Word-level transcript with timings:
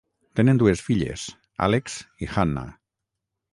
Tenen 0.39 0.61
dues 0.61 0.81
filles, 0.87 1.27
Alex 1.67 1.99
i 2.27 2.33
Hannah. 2.33 2.67